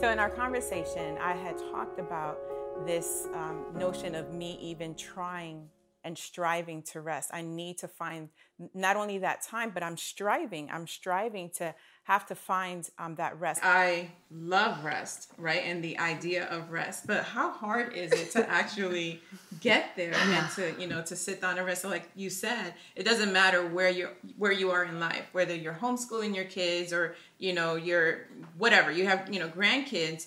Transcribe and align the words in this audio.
So, 0.00 0.10
in 0.10 0.18
our 0.18 0.30
conversation, 0.30 1.18
I 1.18 1.34
had 1.34 1.58
talked 1.58 1.98
about 1.98 2.38
this 2.86 3.28
um, 3.34 3.66
notion 3.74 4.14
of 4.14 4.32
me 4.32 4.56
even 4.62 4.94
trying 4.94 5.68
and 6.04 6.16
striving 6.16 6.82
to 6.82 7.00
rest. 7.00 7.30
I 7.32 7.42
need 7.42 7.78
to 7.78 7.88
find 7.88 8.28
not 8.74 8.96
only 8.96 9.18
that 9.18 9.42
time, 9.42 9.70
but 9.72 9.82
I'm 9.82 9.96
striving. 9.96 10.70
I'm 10.70 10.86
striving 10.86 11.50
to 11.56 11.74
have 12.04 12.26
to 12.26 12.34
find 12.34 12.88
um, 12.98 13.14
that 13.14 13.38
rest. 13.38 13.60
I 13.62 14.10
love 14.30 14.84
rest, 14.84 15.30
right? 15.38 15.62
And 15.64 15.82
the 15.82 15.98
idea 15.98 16.46
of 16.46 16.70
rest. 16.70 17.06
But 17.06 17.24
how 17.24 17.52
hard 17.52 17.94
is 17.94 18.12
it 18.12 18.32
to 18.32 18.50
actually 18.50 19.20
get 19.60 19.96
there 19.96 20.14
and 20.14 20.50
to, 20.52 20.74
you 20.78 20.88
know, 20.88 21.02
to 21.02 21.16
sit 21.16 21.40
down 21.40 21.56
and 21.56 21.66
rest? 21.66 21.82
So 21.82 21.88
like 21.88 22.10
you 22.14 22.28
said, 22.30 22.74
it 22.96 23.04
doesn't 23.04 23.32
matter 23.32 23.66
where 23.66 23.90
you 23.90 24.08
where 24.36 24.52
you 24.52 24.70
are 24.70 24.84
in 24.84 24.98
life, 24.98 25.26
whether 25.32 25.54
you're 25.54 25.74
homeschooling 25.74 26.34
your 26.34 26.46
kids 26.46 26.92
or, 26.92 27.14
you 27.38 27.52
know, 27.52 27.76
you're 27.76 28.26
whatever, 28.58 28.90
you 28.90 29.06
have, 29.06 29.32
you 29.32 29.38
know, 29.38 29.48
grandkids, 29.48 30.26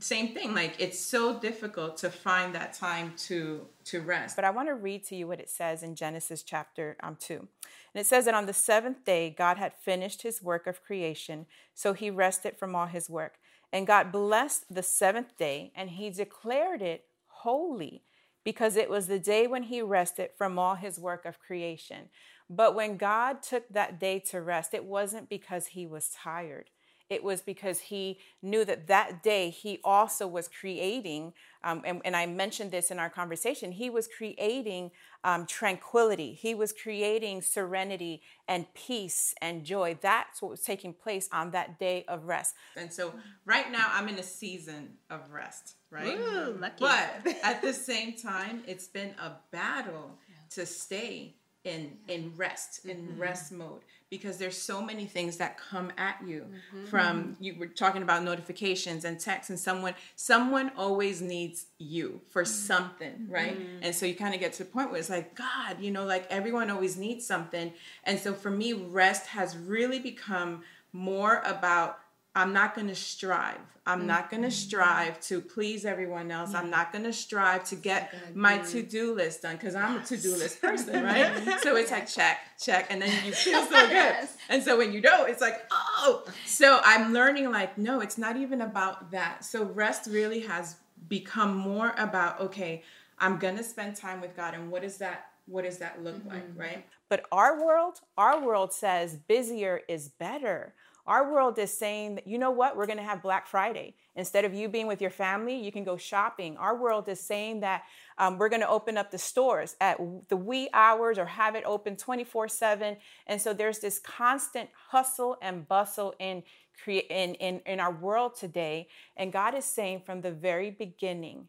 same 0.00 0.34
thing. 0.34 0.54
Like 0.54 0.76
it's 0.78 0.98
so 0.98 1.38
difficult 1.38 1.96
to 1.98 2.10
find 2.10 2.54
that 2.54 2.72
time 2.72 3.14
to 3.26 3.66
to 3.84 4.00
rest. 4.00 4.36
But 4.36 4.44
I 4.44 4.50
want 4.50 4.68
to 4.68 4.74
read 4.74 5.04
to 5.06 5.16
you 5.16 5.26
what 5.26 5.40
it 5.40 5.50
says 5.50 5.82
in 5.82 5.94
Genesis 5.94 6.42
chapter 6.42 6.96
um, 7.02 7.16
2. 7.18 7.34
And 7.34 8.00
it 8.00 8.06
says 8.06 8.26
that 8.26 8.34
on 8.34 8.46
the 8.46 8.52
seventh 8.52 9.04
day, 9.04 9.34
God 9.36 9.56
had 9.56 9.72
finished 9.74 10.22
his 10.22 10.42
work 10.42 10.66
of 10.66 10.82
creation, 10.82 11.46
so 11.74 11.92
he 11.92 12.10
rested 12.10 12.58
from 12.58 12.74
all 12.74 12.86
his 12.86 13.08
work. 13.08 13.38
And 13.72 13.86
God 13.86 14.12
blessed 14.12 14.64
the 14.72 14.82
seventh 14.82 15.36
day, 15.36 15.72
and 15.74 15.90
he 15.90 16.10
declared 16.10 16.82
it 16.82 17.04
holy, 17.26 18.02
because 18.44 18.76
it 18.76 18.90
was 18.90 19.06
the 19.06 19.18
day 19.18 19.46
when 19.46 19.64
he 19.64 19.82
rested 19.82 20.30
from 20.36 20.58
all 20.58 20.74
his 20.74 20.98
work 20.98 21.24
of 21.24 21.40
creation. 21.40 22.08
But 22.48 22.74
when 22.74 22.96
God 22.96 23.42
took 23.42 23.68
that 23.68 24.00
day 24.00 24.18
to 24.30 24.40
rest, 24.40 24.72
it 24.72 24.84
wasn't 24.84 25.28
because 25.28 25.68
he 25.68 25.86
was 25.86 26.10
tired 26.10 26.70
it 27.10 27.24
was 27.24 27.40
because 27.40 27.80
he 27.80 28.18
knew 28.42 28.64
that 28.64 28.86
that 28.88 29.22
day 29.22 29.50
he 29.50 29.80
also 29.82 30.26
was 30.26 30.48
creating, 30.48 31.32
um, 31.64 31.82
and, 31.84 32.02
and, 32.04 32.14
I 32.14 32.26
mentioned 32.26 32.70
this 32.70 32.90
in 32.90 32.98
our 32.98 33.08
conversation, 33.08 33.72
he 33.72 33.90
was 33.90 34.06
creating 34.06 34.90
um, 35.24 35.46
tranquility, 35.46 36.34
he 36.34 36.54
was 36.54 36.72
creating 36.72 37.42
serenity 37.42 38.22
and 38.46 38.72
peace 38.74 39.34
and 39.40 39.64
joy. 39.64 39.98
That's 40.00 40.42
what 40.42 40.50
was 40.50 40.60
taking 40.60 40.92
place 40.92 41.28
on 41.32 41.50
that 41.52 41.78
day 41.78 42.04
of 42.08 42.26
rest. 42.26 42.54
And 42.76 42.92
so, 42.92 43.14
right 43.44 43.70
now, 43.72 43.86
I'm 43.90 44.08
in 44.08 44.18
a 44.18 44.22
season 44.22 44.94
of 45.10 45.32
rest, 45.32 45.76
right? 45.90 46.18
Ooh, 46.18 46.56
lucky. 46.60 46.76
But 46.80 47.26
at 47.42 47.62
the 47.62 47.72
same 47.72 48.14
time, 48.14 48.62
it's 48.66 48.86
been 48.86 49.14
a 49.20 49.32
battle 49.50 50.18
to 50.50 50.66
stay 50.66 51.36
in 51.68 51.92
in 52.08 52.32
rest 52.36 52.84
in 52.86 52.96
mm-hmm. 52.96 53.20
rest 53.20 53.52
mode 53.52 53.82
because 54.10 54.38
there's 54.38 54.56
so 54.56 54.80
many 54.80 55.04
things 55.04 55.36
that 55.36 55.58
come 55.58 55.92
at 55.98 56.16
you 56.26 56.46
mm-hmm. 56.46 56.86
from 56.86 57.36
you 57.40 57.54
were 57.58 57.66
talking 57.66 58.02
about 58.02 58.22
notifications 58.22 59.04
and 59.04 59.20
texts 59.20 59.50
and 59.50 59.58
someone 59.58 59.94
someone 60.16 60.72
always 60.76 61.20
needs 61.20 61.66
you 61.78 62.20
for 62.30 62.42
mm-hmm. 62.42 62.50
something 62.50 63.26
right 63.28 63.58
mm-hmm. 63.58 63.82
and 63.82 63.94
so 63.94 64.06
you 64.06 64.14
kind 64.14 64.34
of 64.34 64.40
get 64.40 64.52
to 64.52 64.64
the 64.64 64.70
point 64.70 64.90
where 64.90 64.98
it's 64.98 65.10
like 65.10 65.34
god 65.34 65.76
you 65.80 65.90
know 65.90 66.04
like 66.04 66.26
everyone 66.30 66.70
always 66.70 66.96
needs 66.96 67.26
something 67.26 67.72
and 68.04 68.18
so 68.18 68.32
for 68.32 68.50
me 68.50 68.72
rest 68.72 69.26
has 69.26 69.56
really 69.56 69.98
become 69.98 70.62
more 70.92 71.42
about 71.44 71.98
I'm 72.38 72.52
not 72.52 72.76
going 72.76 72.86
to 72.86 72.94
strive. 72.94 73.58
I'm 73.84 73.98
mm-hmm. 73.98 74.06
not 74.06 74.30
going 74.30 74.44
to 74.44 74.50
strive 74.50 75.18
to 75.22 75.40
please 75.40 75.84
everyone 75.84 76.30
else. 76.30 76.54
I'm 76.54 76.70
not 76.70 76.92
going 76.92 77.04
to 77.04 77.12
strive 77.12 77.64
to 77.70 77.74
get 77.74 78.14
my 78.34 78.58
to 78.58 78.82
do 78.82 79.14
list 79.14 79.42
done 79.42 79.56
because 79.56 79.74
I'm 79.74 80.00
a 80.00 80.04
to 80.04 80.16
do 80.16 80.36
list 80.36 80.60
person, 80.62 81.02
right? 81.02 81.58
so 81.62 81.74
it's 81.76 81.90
like 81.90 82.06
check, 82.06 82.38
check, 82.60 82.86
and 82.90 83.02
then 83.02 83.10
you 83.24 83.32
feel 83.32 83.64
so 83.64 83.70
good. 83.70 83.90
yes. 83.90 84.36
And 84.48 84.62
so 84.62 84.78
when 84.78 84.92
you 84.92 85.00
don't, 85.00 85.28
it's 85.28 85.40
like, 85.40 85.66
oh. 85.72 86.24
So 86.46 86.80
I'm 86.84 87.12
learning 87.12 87.50
like, 87.50 87.76
no, 87.76 88.00
it's 88.00 88.18
not 88.18 88.36
even 88.36 88.60
about 88.60 89.10
that. 89.10 89.44
So 89.44 89.64
rest 89.64 90.08
really 90.08 90.40
has 90.40 90.76
become 91.08 91.56
more 91.56 91.94
about, 91.98 92.40
okay, 92.40 92.84
I'm 93.18 93.38
going 93.38 93.56
to 93.56 93.64
spend 93.64 93.96
time 93.96 94.20
with 94.20 94.36
God. 94.36 94.54
And 94.54 94.70
what 94.70 94.82
does 94.82 94.98
that 94.98 95.24
what 95.46 95.64
does 95.64 95.78
that 95.78 96.04
look 96.04 96.16
mm-hmm. 96.16 96.28
like, 96.28 96.44
right? 96.56 96.86
But 97.08 97.24
our 97.32 97.64
world, 97.64 98.00
our 98.18 98.44
world 98.44 98.72
says 98.72 99.16
busier 99.16 99.80
is 99.88 100.08
better. 100.08 100.74
Our 101.08 101.32
world 101.32 101.58
is 101.58 101.72
saying 101.72 102.16
that, 102.16 102.26
you 102.26 102.36
know 102.36 102.50
what, 102.50 102.76
we're 102.76 102.84
going 102.84 102.98
to 102.98 103.02
have 103.02 103.22
Black 103.22 103.46
Friday. 103.46 103.94
Instead 104.14 104.44
of 104.44 104.52
you 104.52 104.68
being 104.68 104.86
with 104.86 105.00
your 105.00 105.10
family, 105.10 105.56
you 105.56 105.72
can 105.72 105.82
go 105.82 105.96
shopping. 105.96 106.58
Our 106.58 106.76
world 106.76 107.08
is 107.08 107.18
saying 107.18 107.60
that 107.60 107.84
um, 108.18 108.36
we're 108.36 108.50
going 108.50 108.60
to 108.60 108.68
open 108.68 108.98
up 108.98 109.10
the 109.10 109.16
stores 109.16 109.74
at 109.80 109.98
the 110.28 110.36
wee 110.36 110.68
hours 110.74 111.16
or 111.16 111.24
have 111.24 111.54
it 111.54 111.64
open 111.64 111.96
24 111.96 112.48
7. 112.48 112.98
And 113.26 113.40
so 113.40 113.54
there's 113.54 113.78
this 113.78 113.98
constant 113.98 114.68
hustle 114.90 115.38
and 115.40 115.66
bustle 115.66 116.14
in, 116.18 116.42
in, 116.86 117.34
in, 117.36 117.62
in 117.64 117.80
our 117.80 117.92
world 117.92 118.36
today. 118.36 118.88
And 119.16 119.32
God 119.32 119.54
is 119.54 119.64
saying 119.64 120.02
from 120.04 120.20
the 120.20 120.32
very 120.32 120.70
beginning, 120.70 121.48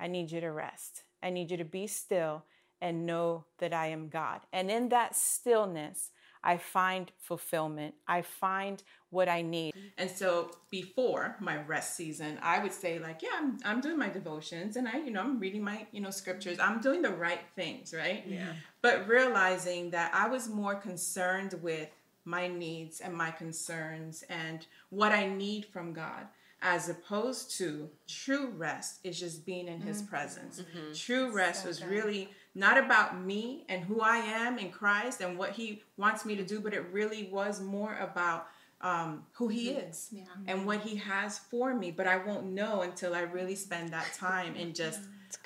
I 0.00 0.06
need 0.06 0.32
you 0.32 0.40
to 0.40 0.50
rest. 0.50 1.02
I 1.22 1.28
need 1.28 1.50
you 1.50 1.58
to 1.58 1.64
be 1.64 1.86
still 1.86 2.44
and 2.80 3.04
know 3.04 3.44
that 3.58 3.74
I 3.74 3.88
am 3.88 4.08
God. 4.08 4.40
And 4.50 4.70
in 4.70 4.88
that 4.88 5.14
stillness, 5.14 6.10
I 6.44 6.58
find 6.58 7.10
fulfillment. 7.18 7.94
I 8.06 8.22
find 8.22 8.82
what 9.10 9.28
I 9.28 9.42
need. 9.42 9.74
And 9.96 10.10
so 10.10 10.50
before 10.70 11.36
my 11.40 11.62
rest 11.62 11.96
season, 11.96 12.38
I 12.42 12.62
would 12.62 12.72
say 12.72 12.98
like, 12.98 13.22
yeah, 13.22 13.30
I'm, 13.38 13.58
I'm 13.64 13.80
doing 13.80 13.98
my 13.98 14.10
devotions 14.10 14.76
and 14.76 14.86
I, 14.86 14.98
you 14.98 15.10
know, 15.10 15.20
I'm 15.20 15.40
reading 15.40 15.64
my, 15.64 15.86
you 15.90 16.00
know, 16.00 16.10
scriptures. 16.10 16.58
I'm 16.60 16.80
doing 16.80 17.00
the 17.00 17.10
right 17.10 17.40
things, 17.56 17.94
right? 17.94 18.24
Yeah. 18.26 18.52
But 18.82 19.08
realizing 19.08 19.90
that 19.90 20.14
I 20.14 20.28
was 20.28 20.48
more 20.48 20.74
concerned 20.74 21.54
with 21.62 21.88
my 22.24 22.46
needs 22.46 23.00
and 23.00 23.14
my 23.14 23.30
concerns 23.30 24.22
and 24.28 24.66
what 24.90 25.12
I 25.12 25.26
need 25.26 25.64
from 25.66 25.92
God 25.92 26.26
as 26.64 26.88
opposed 26.88 27.56
to 27.58 27.90
true 28.08 28.48
rest 28.56 28.98
is 29.04 29.20
just 29.20 29.44
being 29.44 29.68
in 29.68 29.80
his 29.80 29.98
mm-hmm. 29.98 30.08
presence. 30.08 30.62
Mm-hmm. 30.62 30.94
True 30.94 31.30
rest 31.30 31.62
so 31.62 31.68
was 31.68 31.78
good. 31.78 31.90
really 31.90 32.30
not 32.54 32.78
about 32.78 33.20
me 33.20 33.64
and 33.68 33.84
who 33.84 34.00
I 34.00 34.16
am 34.16 34.58
in 34.58 34.70
Christ 34.70 35.20
and 35.20 35.36
what 35.38 35.50
He 35.50 35.82
wants 35.98 36.24
me 36.24 36.36
to 36.36 36.44
do, 36.44 36.60
but 36.60 36.72
it 36.72 36.86
really 36.90 37.28
was 37.30 37.60
more 37.60 37.98
about 37.98 38.46
um, 38.80 39.24
who 39.32 39.48
He 39.48 39.68
mm-hmm. 39.68 39.90
is 39.90 40.08
yeah. 40.10 40.22
and 40.46 40.66
what 40.66 40.80
He 40.80 40.96
has 40.96 41.38
for 41.38 41.74
me. 41.74 41.90
But 41.90 42.06
I 42.06 42.16
won't 42.16 42.46
know 42.46 42.80
until 42.80 43.14
I 43.14 43.20
really 43.20 43.56
spend 43.56 43.90
that 43.90 44.14
time 44.14 44.54
and 44.56 44.74
just, 44.74 45.00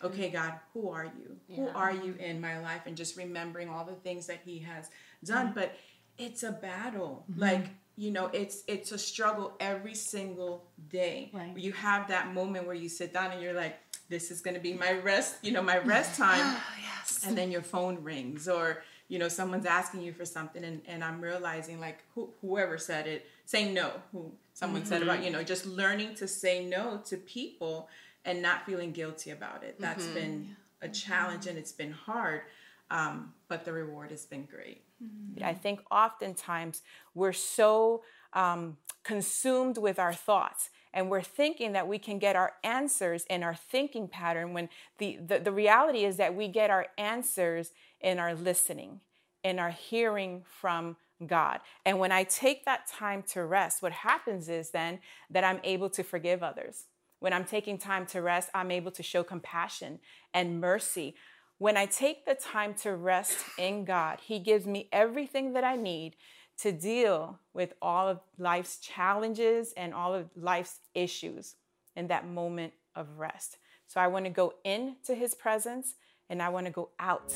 okay, 0.05 0.31
God, 0.31 0.53
who 0.73 0.91
are 0.91 1.07
you? 1.07 1.37
Yeah. 1.49 1.57
Who 1.57 1.69
are 1.71 1.93
you 1.93 2.15
in 2.21 2.41
my 2.41 2.61
life? 2.61 2.83
And 2.87 2.97
just 2.97 3.17
remembering 3.17 3.69
all 3.69 3.85
the 3.85 3.95
things 3.95 4.29
that 4.29 4.41
He 4.45 4.61
has 4.61 4.89
done. 5.25 5.47
Mm-hmm. 5.47 5.55
But 5.55 5.75
it's 6.17 6.45
a 6.45 6.53
battle. 6.53 7.25
Mm-hmm. 7.29 7.41
Like, 7.41 7.67
you 7.99 8.13
know 8.13 8.27
it's 8.33 8.63
it's 8.69 8.93
a 8.93 8.99
struggle 8.99 9.53
every 9.59 9.95
single 9.95 10.65
day 10.89 11.31
right. 11.35 11.53
you 11.57 11.73
have 11.73 12.07
that 12.07 12.33
moment 12.33 12.65
where 12.65 12.77
you 12.77 12.89
sit 12.89 13.13
down 13.13 13.33
and 13.33 13.43
you're 13.43 13.53
like 13.53 13.77
this 14.09 14.31
is 14.31 14.41
going 14.41 14.55
to 14.55 14.61
be 14.61 14.73
my 14.73 14.93
rest 14.93 15.35
you 15.43 15.51
know 15.51 15.61
my 15.61 15.79
rest 15.95 16.17
time 16.17 16.41
oh, 16.41 16.63
yes. 16.81 17.25
and 17.27 17.37
then 17.37 17.51
your 17.51 17.61
phone 17.61 18.03
rings 18.05 18.49
or 18.49 18.83
you 19.09 19.19
know 19.19 19.29
someone's 19.29 19.67
asking 19.67 20.01
you 20.01 20.13
for 20.13 20.25
something 20.25 20.63
and, 20.63 20.81
and 20.87 21.03
i'm 21.03 21.21
realizing 21.21 21.81
like 21.81 22.05
who, 22.15 22.31
whoever 22.41 22.79
said 22.79 23.09
it 23.09 23.27
say 23.47 23.71
no 23.71 23.91
who 24.13 24.31
someone 24.55 24.83
mm-hmm. 24.83 24.89
said 24.89 25.03
about 25.03 25.25
you 25.25 25.31
know 25.31 25.43
just 25.43 25.67
learning 25.67 26.15
to 26.15 26.29
say 26.29 26.65
no 26.65 27.01
to 27.05 27.17
people 27.17 27.89
and 28.25 28.41
not 28.41 28.65
feeling 28.65 28.93
guilty 28.93 29.31
about 29.31 29.65
it 29.65 29.81
That's 29.81 30.05
mm-hmm. 30.05 30.15
been 30.15 30.57
a 30.83 30.89
challenge 30.89 31.49
and 31.49 31.59
it's 31.59 31.73
been 31.73 31.93
hard 31.93 32.43
um, 32.91 33.33
but 33.49 33.65
the 33.65 33.73
reward 33.73 34.11
has 34.11 34.25
been 34.27 34.45
great 34.45 34.83
mm-hmm. 35.03 35.45
i 35.45 35.55
think 35.55 35.81
oftentimes 35.91 36.83
we're 37.15 37.33
so 37.33 38.03
um, 38.35 38.77
consumed 39.05 39.79
with 39.79 39.99
our 39.99 40.13
thoughts 40.13 40.71
and 40.93 41.11
we're 41.11 41.23
thinking 41.23 41.73
that 41.73 41.87
we 41.87 41.99
can 41.99 42.19
get 42.19 42.37
our 42.37 42.53
answers 42.65 43.25
in 43.29 43.43
our 43.43 43.55
thinking 43.55 44.09
pattern 44.09 44.53
when 44.53 44.69
the, 44.99 45.19
the, 45.25 45.39
the 45.39 45.53
reality 45.53 46.05
is 46.05 46.17
that 46.17 46.35
we 46.35 46.49
get 46.49 46.71
our 46.71 46.87
answers 46.97 47.73
in 48.01 48.19
our 48.19 48.35
listening, 48.35 49.01
in 49.45 49.59
our 49.59 49.71
hearing 49.71 50.43
from 50.47 50.97
God. 51.27 51.61
And 51.85 51.99
when 51.99 52.13
I 52.13 52.25
take 52.25 52.65
that 52.65 52.87
time 52.87 53.23
to 53.29 53.45
rest, 53.45 53.83
what 53.83 53.93
happens 53.93 54.49
is 54.49 54.71
then 54.71 55.01
that 55.31 55.45
I'm 55.45 55.61
able 55.65 55.91
to 55.91 56.03
forgive 56.03 56.43
others. 56.43 56.85
When 57.21 57.33
I'm 57.33 57.45
taking 57.45 57.79
time 57.79 58.07
to 58.07 58.23
rest, 58.23 58.51
I'm 58.55 58.71
able 58.71 58.93
to 58.93 59.03
show 59.03 59.25
compassion 59.25 59.99
and 60.33 60.61
mercy. 60.61 61.17
When 61.59 61.77
I 61.77 61.87
take 61.87 62.25
the 62.25 62.37
time 62.37 62.75
to 62.83 62.95
rest 62.95 63.37
in 63.59 63.85
God, 63.85 64.21
He 64.23 64.39
gives 64.39 64.65
me 64.65 64.89
everything 64.93 65.55
that 65.55 65.65
I 65.65 65.75
need 65.75 66.15
to 66.59 66.71
deal 66.71 67.41
with 67.53 67.73
all 67.83 68.07
of 68.09 68.21
life's 68.39 68.79
challenges 68.79 69.73
and 69.77 69.93
all 69.93 70.15
of 70.15 70.31
life's 70.37 70.79
issues 70.95 71.57
in 71.97 72.07
that 72.09 72.29
moment 72.29 72.75
of 72.95 73.19
rest. 73.19 73.59
So 73.89 74.01
I 74.01 74.07
want 74.07 74.27
to 74.27 74.31
go 74.31 74.55
into 74.65 75.15
his 75.15 75.35
presence 75.35 75.95
and 76.29 76.43
I 76.43 76.49
want 76.49 76.67
to 76.67 76.73
go 76.73 76.91
out 77.01 77.33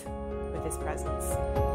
with 0.53 0.65
his 0.65 0.77
presence. 0.77 1.72